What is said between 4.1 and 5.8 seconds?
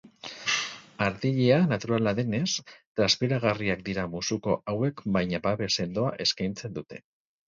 musuko hauek baina babes